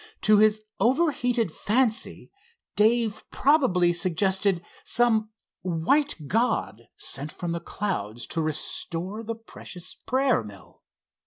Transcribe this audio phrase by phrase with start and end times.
[0.21, 2.31] To his overheated fancy
[2.75, 5.29] Dave possibly suggested some
[5.61, 10.81] "white god" sent from the clouds to restore the precious prayer mill.